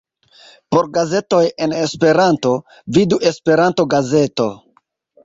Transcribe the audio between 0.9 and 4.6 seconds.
gazetoj en Esperanto, vidu Esperanto-gazeto.